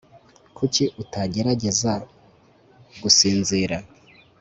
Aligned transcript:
kuki 0.57 0.83
utagerageza 1.01 1.93
gusinzira 3.01 3.77